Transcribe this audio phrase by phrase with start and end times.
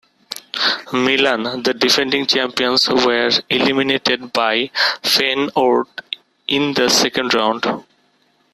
[0.93, 4.71] Milan, the defending champions, were eliminated by
[5.03, 5.85] Feyenoord
[6.47, 7.85] in the second round.